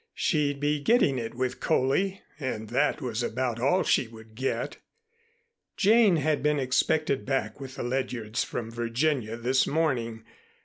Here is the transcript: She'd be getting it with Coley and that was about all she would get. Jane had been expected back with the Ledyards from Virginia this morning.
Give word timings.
She'd 0.15 0.59
be 0.59 0.79
getting 0.79 1.19
it 1.19 1.35
with 1.35 1.59
Coley 1.59 2.23
and 2.39 2.69
that 2.69 3.01
was 3.03 3.21
about 3.21 3.59
all 3.59 3.83
she 3.83 4.07
would 4.07 4.33
get. 4.33 4.77
Jane 5.77 6.15
had 6.15 6.41
been 6.41 6.57
expected 6.57 7.23
back 7.23 7.59
with 7.59 7.75
the 7.75 7.83
Ledyards 7.83 8.43
from 8.43 8.71
Virginia 8.71 9.37
this 9.37 9.67
morning. 9.67 10.25